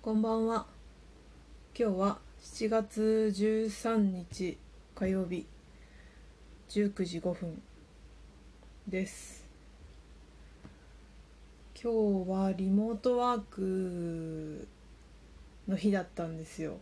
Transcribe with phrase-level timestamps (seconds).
[0.00, 0.64] こんばんは。
[1.76, 4.56] 今日は7月13日
[4.94, 5.44] 火曜日
[6.68, 7.60] 19時5分
[8.86, 9.44] です。
[11.74, 14.68] 今日はリモートワーク
[15.66, 16.78] の日だったんですよ。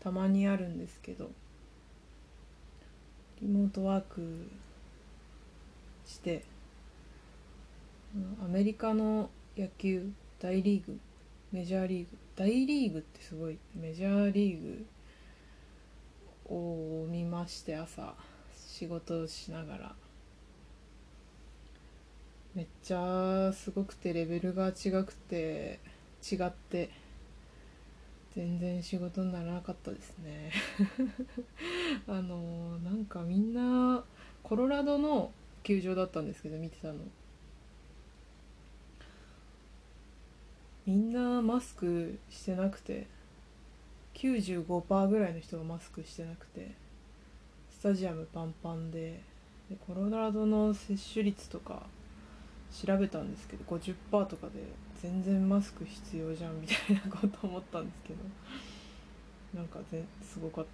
[0.00, 1.30] たまにあるんですけど。
[3.42, 4.48] リモートワーク
[6.06, 6.42] して、
[8.42, 9.28] アメリカの
[9.58, 10.10] 野球
[10.40, 10.98] 大リーグ
[11.52, 14.60] メジャーリーグ大リーグってすごいメジャーリー
[16.48, 18.14] グを見まして朝
[18.54, 19.94] 仕事しながら。
[22.54, 25.78] めっちゃすごくてレベルが違くて
[26.22, 26.88] 違って
[28.34, 30.52] 全然仕事にならなかったですね。
[32.08, 34.02] あのなんかみんな
[34.42, 37.00] コロラドの球場だったんですけど見てたの。
[40.86, 43.06] みんなマスクしてなくて
[44.14, 46.70] 95%ぐらいの人がマスクしてなくて
[47.70, 49.20] スタジアムパンパンで
[49.68, 51.82] でコロラドの接種率とか
[52.72, 53.94] 調べたんですけど50%
[54.26, 54.52] とかで
[55.02, 58.20] 全然マスク必要じゃんみたいなこと思ったんですけど
[59.54, 60.70] なんかぜすごかった。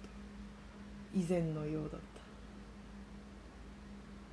[1.15, 2.01] 以前のようだっ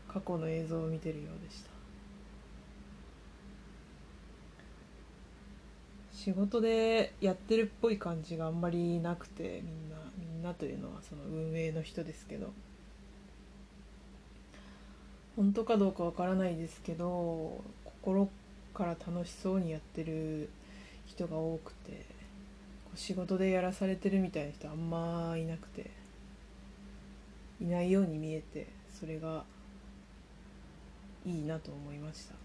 [0.09, 0.13] た。
[0.15, 1.80] 過去の映像を見てるようでした。
[6.25, 12.53] 仕事でやってるっぽい感じがあんまりなくてみんなみんなというのはその運営の人ですけど。
[15.37, 18.29] 本当かどうかわからないですけど心
[18.75, 20.51] から楽しそうにやってる
[21.07, 22.05] 人が多くて
[22.95, 25.89] 仕事でやらされてるみたいな人あんまいなくて
[27.59, 29.45] いないように見えてそれが
[31.25, 32.40] いいなと思いました。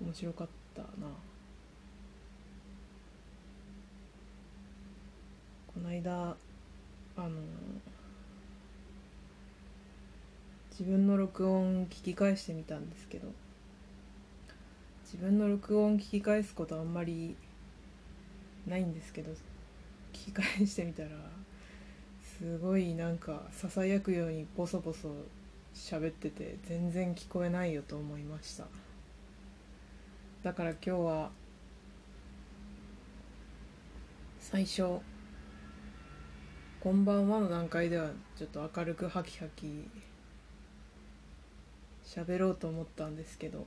[0.00, 0.86] 面白かったな。
[5.76, 6.36] この間
[7.16, 7.30] あの
[10.70, 13.28] 自分の録音聞き返してみたんですけど
[15.04, 17.36] 自分の録音聞き返すことあんまり
[18.66, 19.32] ないんですけど
[20.12, 21.10] 聞き返してみたら
[22.38, 25.10] すごいなんかささやくようにボソボソ
[25.74, 28.64] 喋ってて全然聞こえないよと思いました。
[30.46, 31.30] だから今日は
[34.38, 35.00] 最初
[36.78, 39.90] 「こんばんは」の段階ではちょっと明るくハキハキ
[42.04, 43.66] 喋ろうと思ったんですけど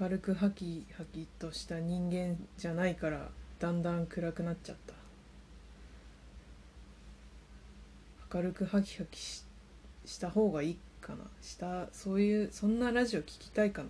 [0.00, 4.94] 明るくハキハキとした人間じゃないからだんだん暗くなっちゃった。
[8.36, 9.44] 明るくハキハキし
[10.06, 10.78] した方がいい。
[11.02, 11.18] かな。
[11.42, 13.88] したそういうそんなラジオ聞きたいかな。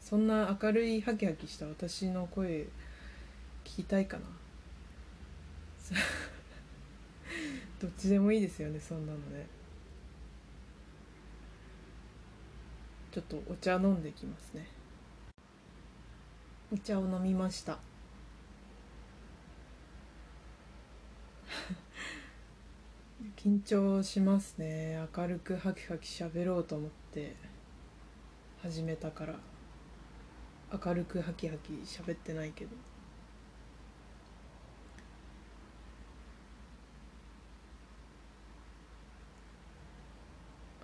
[0.00, 2.66] そんな明るいハキハキした私の声
[3.64, 4.24] 聞きたいかな。
[7.80, 9.46] どっちでもいいですよねそんなのね。
[13.12, 14.66] ちょっとお茶飲んできますね。
[16.72, 17.78] お茶を飲みました。
[23.36, 24.98] 緊張しますね。
[25.16, 27.34] 明るくハキハキ喋ろうと思って
[28.62, 29.34] 始めたから。
[30.72, 32.70] 明るくハキハキ喋ってないけど。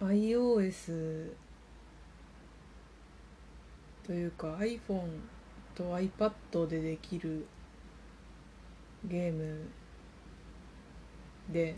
[0.01, 1.33] iOS
[4.07, 5.21] というか iPhone
[5.75, 7.47] と iPad でできる
[9.05, 9.69] ゲーム
[11.51, 11.77] で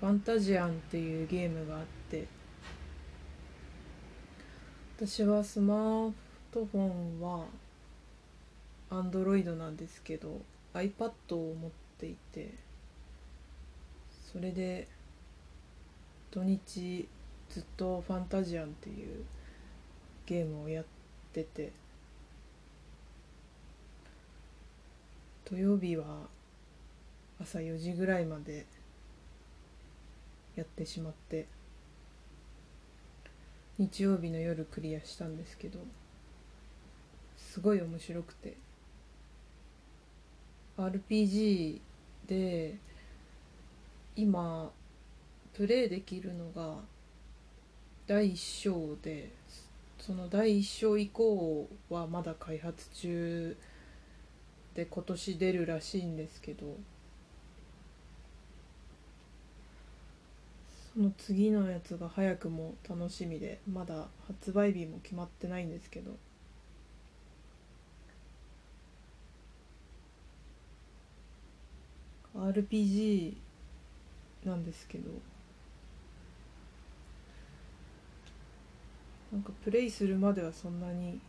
[0.00, 2.26] ファンタジアンっていうゲームがあって
[4.96, 6.12] 私はスマー
[6.52, 7.44] トフォンは
[8.90, 10.40] Android なんですけど
[10.72, 12.54] iPad を持っていて
[14.32, 14.88] それで
[16.30, 17.06] 土日
[17.50, 19.24] ずっとファンタジアンっていう
[20.24, 20.84] ゲームをやっ
[21.34, 21.72] てて
[25.44, 26.04] 土曜日は
[27.42, 28.64] 朝4時ぐらいまで
[30.60, 31.46] やってしまって
[33.78, 35.78] 日曜日の夜クリアしたんですけど
[37.38, 38.58] すごい面白くて
[40.76, 41.80] RPG
[42.26, 42.76] で
[44.16, 44.70] 今
[45.54, 46.76] プレイできるのが
[48.06, 49.30] 第1章で
[49.98, 53.56] その第1章以降はまだ開発中
[54.74, 56.76] で今年出るらしいんですけど
[60.89, 66.12] そその次のやつが早くも楽しみでまだ発売日も決まってないんですけど。
[72.34, 73.34] RPG
[74.44, 75.10] なんですけど。
[79.32, 81.20] なんかプレイするまではそんなに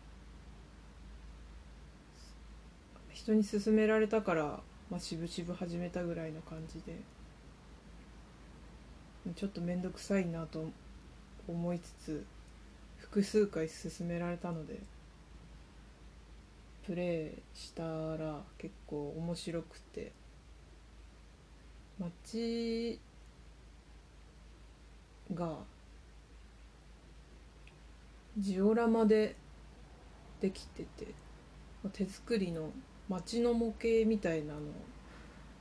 [3.14, 4.60] 人に勧められたから、
[4.90, 6.96] まあ、渋々始めたぐらいの感じで。
[9.36, 10.66] ちょっと面倒くさいなと
[11.48, 12.26] 思いつつ
[12.98, 14.80] 複数回勧められたので
[16.86, 17.84] プレイした
[18.18, 20.12] ら結構面白くて
[22.00, 23.00] 街
[25.34, 25.58] が
[28.38, 29.36] ジオラマで
[30.40, 31.08] できてて
[31.94, 32.72] 手作りの
[33.08, 34.60] 街の模型みたいなの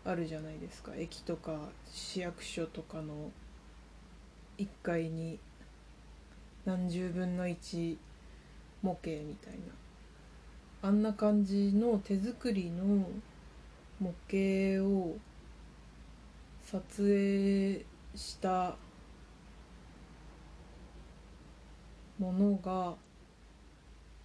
[0.05, 0.93] あるじゃないですか。
[0.97, 3.31] 駅とか市役所とかの
[4.61, 5.39] 1階に
[6.67, 7.97] 何十分の1
[8.83, 13.07] 模型みたいなあんな感じの手作りの
[13.99, 15.17] 模型を
[16.63, 17.85] 撮影
[18.15, 18.77] した
[22.19, 22.95] ものが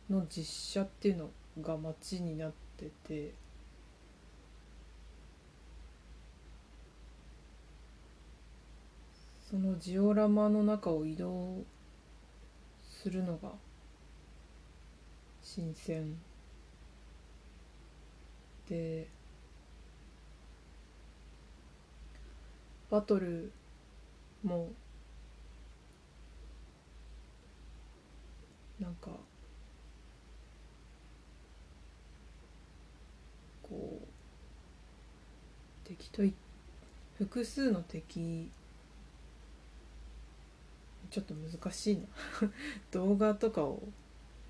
[0.09, 1.29] の実写っていうの
[1.61, 3.33] が街になってて
[9.49, 11.63] そのジオラマの中を移動
[12.89, 13.51] するのが
[15.43, 16.15] 新鮮
[18.67, 19.07] で
[22.89, 23.51] バトル
[24.43, 24.71] も
[28.79, 29.11] なんか
[33.61, 34.07] こう
[35.87, 36.33] 敵とい
[37.19, 38.49] 複数の敵
[41.15, 42.01] ちょっと難しいな。
[42.91, 43.81] 動画とかを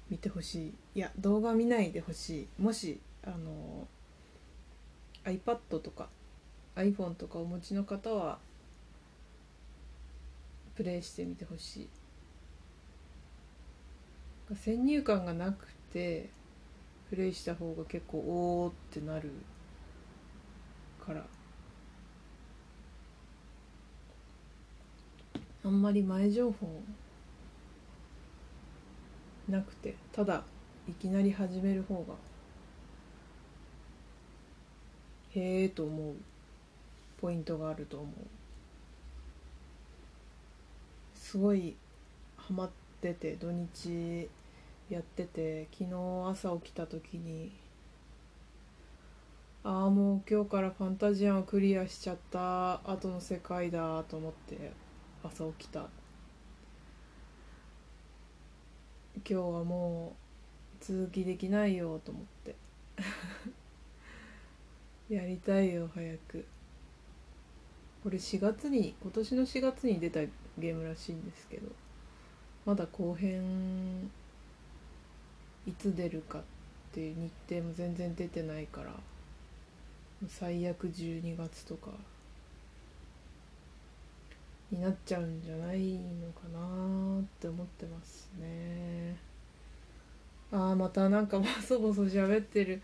[0.10, 0.74] 見てほしい。
[0.96, 2.62] いや動画見ないでほしい。
[2.62, 3.88] もしあの
[5.26, 6.10] iPad とか
[6.74, 8.40] iPhone とかお持ちの方は
[10.74, 11.82] プレイしてみてほし
[14.50, 14.56] い。
[14.56, 16.32] 先入観がなくて
[17.12, 19.30] プレイした方が結構おおってなる
[21.06, 21.35] から。
[25.66, 26.68] あんまり前情報
[29.50, 30.44] なくてただ
[30.88, 32.14] いきなり始める方が
[35.34, 36.14] へえと思う
[37.20, 38.12] ポイントがあると思う。
[41.16, 41.76] すごい
[42.38, 42.70] ハマっ
[43.02, 44.30] てて土日
[44.90, 45.96] やってて昨日
[46.30, 47.52] 朝起きた時に
[49.64, 54.85] ああもう今日からファンタジアンをクリアしちゃった後の世界だと思って。
[55.26, 55.88] 朝起きた。
[59.18, 60.16] 今日はも
[60.82, 62.56] う続きできないよと思って。
[65.14, 66.46] やりたいよ早く。
[68.06, 70.20] これ4月に今年の4月に出た
[70.60, 71.72] ゲームらしいんですけど
[72.64, 74.12] まだ後編
[75.66, 76.42] いつ出るかっ
[76.92, 78.94] ていう日程も全然出てないから
[80.28, 81.90] 最悪12月とか
[84.72, 89.16] になっちゃうんじゃないのかなって思ってますね。
[90.52, 92.82] あーまたなんかボソボソ喋ってる。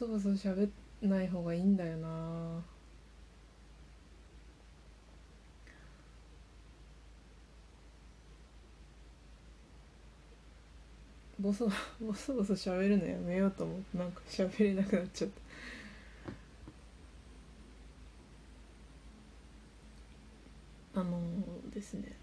[0.00, 0.68] ボソボソ喋
[1.02, 2.62] んない方がいいんだよな。
[11.44, 11.68] ボソ
[12.00, 15.30] ボソボソ喋るのやめようと思ってなんか喋れなくなっちゃっ
[20.94, 22.16] たあのー、ですね。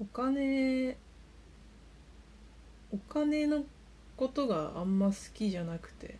[0.00, 0.96] お金
[2.92, 3.64] お金の
[4.16, 6.18] ことがあんま好きじゃなくて。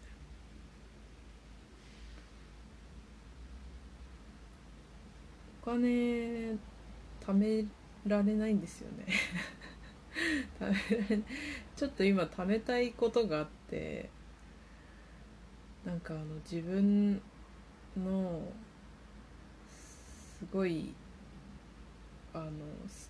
[5.62, 6.52] お金
[7.20, 7.64] 貯め
[8.06, 9.06] られないんですよね。
[11.74, 14.10] ちょっと今貯めたいことがあって。
[15.84, 17.22] なんかあの自分
[17.98, 18.42] の
[20.38, 20.92] すごい
[22.34, 22.50] あの好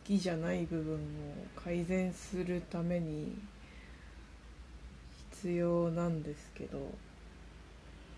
[0.04, 0.98] きじゃない部分を
[1.56, 3.36] 改善するために
[5.32, 6.78] 必要なんですけど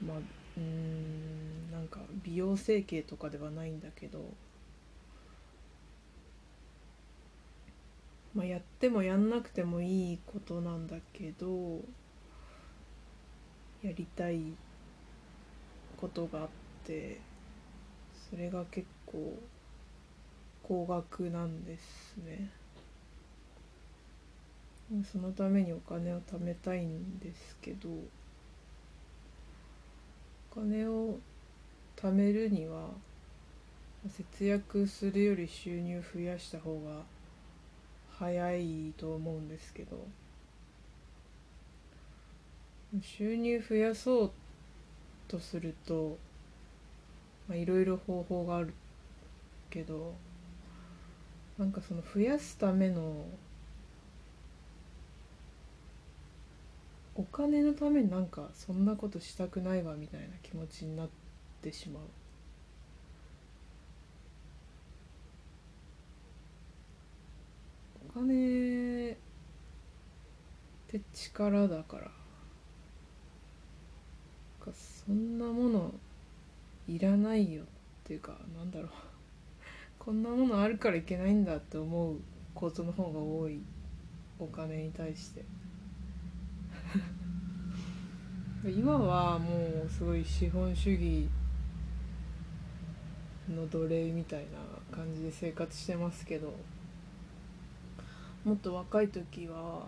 [0.06, 0.16] まあ
[0.56, 4.22] うんなんか美容整形とかではないんだけど
[8.34, 11.80] まあ、やってもやんなくてもいいことなんだけど
[13.82, 14.40] やりたい
[15.96, 16.48] ことがあっ
[16.88, 17.20] て
[18.30, 19.38] それが結構
[20.62, 22.50] 高額なんですね。
[25.12, 27.90] そのためにお金を貯めたいんですけど
[30.50, 31.18] お金を
[31.94, 32.88] 貯めるには
[34.08, 37.02] 節約するより収入増やした方が
[38.18, 39.98] 早いと思うんですけど
[43.02, 44.32] 収入増やそう
[45.28, 46.16] とすると
[47.48, 48.72] まあいろいろ方法がある
[49.70, 50.14] けど
[51.58, 53.26] なんかその増やすための
[57.14, 61.08] お金のためになんかそんなことしたくないわみたいな気持ちになっ
[61.62, 62.02] てしまう。
[68.08, 69.16] お金っ
[70.88, 72.10] て力だから
[74.72, 75.92] そんなもの
[76.88, 77.66] いらないよっ
[78.04, 78.90] ていうかなんだろう。
[79.98, 82.16] こんなものあるからいけないんだって思う
[82.54, 83.60] ことの方が多い。
[84.38, 85.44] お金に対して。
[88.64, 91.28] 今はもうすごい資本主義
[93.48, 94.46] の奴隷みたいな
[94.96, 96.52] 感じで生活してますけど
[98.44, 99.86] もっと若い時は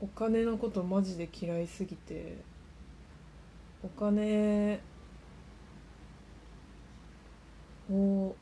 [0.00, 2.36] お金のことマジで嫌いすぎて
[3.82, 4.80] お金
[7.90, 8.34] を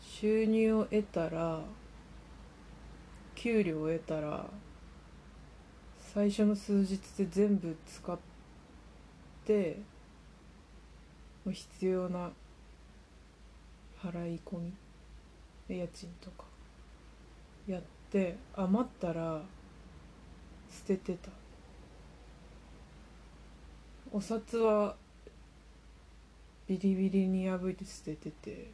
[0.00, 1.60] 収入を得たら
[3.34, 4.46] 給料を得たら
[5.98, 8.18] 最初の数日で全部使っ
[9.44, 9.78] て
[11.52, 12.30] 必要な
[14.02, 14.72] 払い込み
[15.68, 16.44] 家賃とか
[17.66, 19.42] やって余ったら
[20.70, 21.30] 捨ててた。
[24.12, 24.94] お札は
[26.68, 28.70] ビリビリに破いて捨ててて。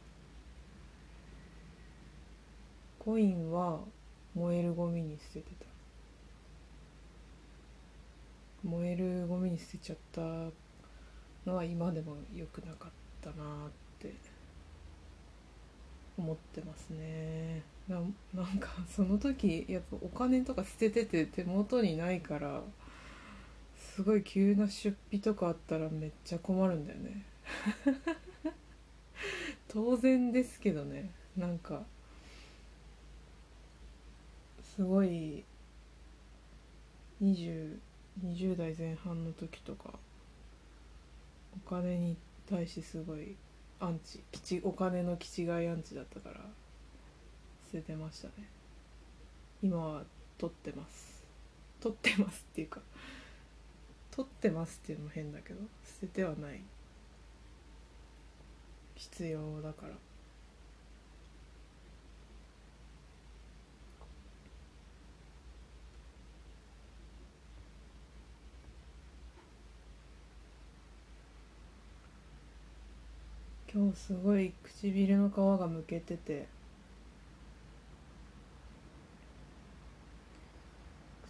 [2.99, 3.79] コインは
[4.33, 5.65] 燃えるゴミに捨ててた。
[8.63, 10.21] 燃えるゴミに捨てちゃった
[11.45, 13.69] のは今でも良くなかったなっ
[13.99, 14.13] て。
[16.17, 17.63] 思ってますね。
[17.87, 17.99] な
[18.33, 22.61] なんかその時やっぱお金とか捨ててて手元にないから
[23.77, 27.23] すごい急な出費とかあったらめっちゃ困るんだよね。
[29.67, 31.11] 当然ですけどね。
[31.37, 31.83] なんか
[34.75, 35.43] すごい
[37.21, 37.77] 20,
[38.23, 39.93] 20代前半の時とか
[41.55, 42.17] お金に
[42.49, 43.35] 対してすごい
[43.79, 46.35] アンチお金の気違いアンチだったから
[47.71, 48.33] 捨ててましたね。
[49.61, 50.03] 今は
[50.37, 51.23] 取ってます。
[51.79, 52.79] 取ってますっていうか
[54.11, 56.61] 取ってますっていうのも変だけど捨ててはない。
[59.11, 59.93] 必要だから。
[73.73, 76.47] 今日すごい唇の皮がむけてて。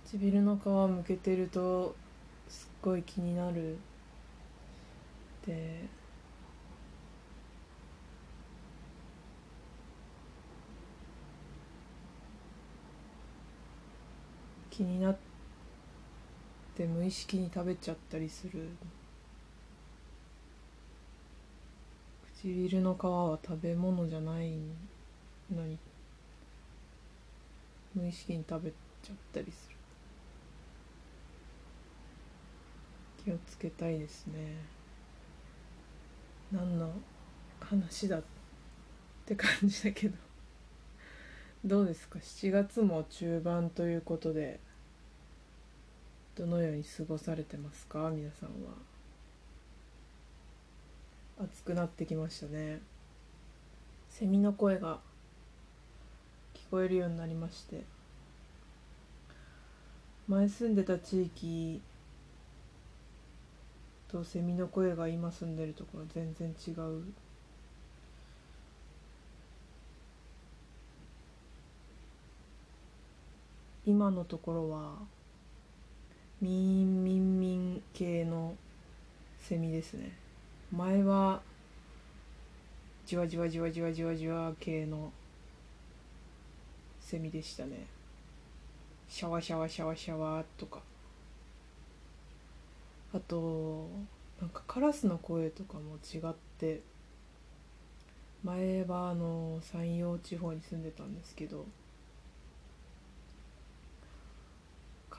[0.06, 1.96] 唇の皮むけてると
[2.48, 3.78] すっごい気になる。
[5.48, 6.03] で
[14.76, 15.16] 気になっ
[16.76, 18.70] て無意識に食べちゃったりする。
[22.42, 24.50] 唇の皮は食べ物じゃない
[25.56, 25.78] のに
[27.94, 29.76] 無意識に食べちゃったりする。
[33.24, 34.58] 気をつけたいですね。
[36.52, 36.92] 何の
[37.60, 38.24] 話だっ
[39.24, 40.23] て感じだけど。
[41.66, 44.60] どうですか？7月も中盤ということで
[46.36, 48.10] どのように過ごされてますか？
[48.14, 48.74] 皆さんは。
[51.42, 52.82] 暑くなってきましたね。
[54.10, 55.00] セミの声が
[56.54, 57.82] 聞こえるようになりまして。
[60.28, 61.82] 前住んでた地域
[64.10, 67.04] とセミの声が今住んでるところ全然違う
[73.94, 74.96] 今のところは
[76.42, 78.56] ミンミンミン系の
[79.40, 80.18] セミですね。
[80.76, 81.44] 前は
[83.06, 85.12] じわじわじわじわじわじわ系の
[87.02, 87.86] セミでしたね。
[89.08, 90.82] シャワシャワシャワシャワとか。
[93.14, 93.88] あと
[94.42, 96.82] なんかカラスの声とかも違って
[98.44, 101.68] 前はあの山陽地方に住んでたんですけど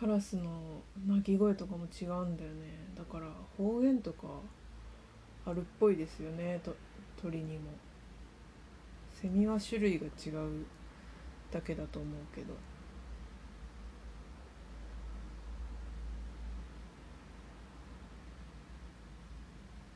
[0.05, 2.93] カラスの鳴き声とかも違うんだよね。
[2.95, 4.27] だから方言とか
[5.47, 6.61] あるっぽいですよね。
[6.63, 6.77] と
[7.17, 7.71] 鳥にも。
[9.15, 10.67] セミは種類が違う
[11.51, 12.53] だけだと思うけど。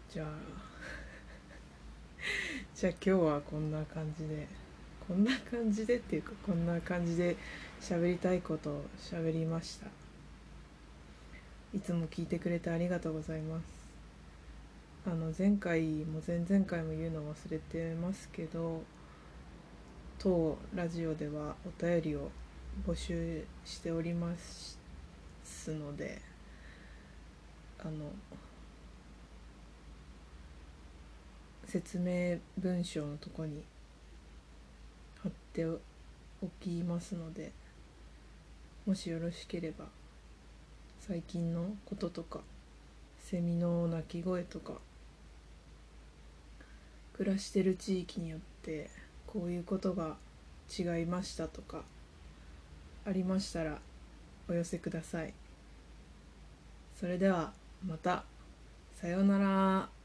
[0.08, 0.28] じゃあ
[2.74, 4.67] じゃあ今日はこんな感じで。
[5.08, 7.34] こんな感じでっていうかこんな感じで
[7.80, 9.86] 喋りたいことを喋りました。
[11.74, 13.64] いつも聞いてくれてありがとうございます。
[15.06, 18.82] あの前回も前々回も言うの忘れてますけど
[20.18, 22.30] 当ラジオではお便りを
[22.86, 24.78] 募集しております
[25.70, 26.20] ので
[27.78, 28.12] あの
[31.64, 33.62] 説明文章のとこに
[35.58, 35.80] てお
[36.60, 37.50] きますので
[38.86, 39.86] もしよろしければ
[41.00, 42.42] 最近のこととか
[43.18, 44.74] セミの鳴き声とか
[47.14, 48.88] 暮らしてる地域によって
[49.26, 50.14] こういうことが
[50.78, 51.82] 違いましたとか
[53.04, 53.78] ありましたら
[54.48, 55.34] お寄せください。
[56.98, 57.52] それでは
[57.86, 58.24] また。
[59.00, 59.97] さようなら。